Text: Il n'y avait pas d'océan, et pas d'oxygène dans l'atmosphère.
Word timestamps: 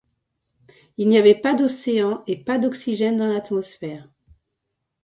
Il 0.97 1.09
n'y 1.09 1.19
avait 1.19 1.35
pas 1.39 1.53
d'océan, 1.53 2.23
et 2.25 2.35
pas 2.35 2.57
d'oxygène 2.57 3.17
dans 3.17 3.27
l'atmosphère. 3.27 4.09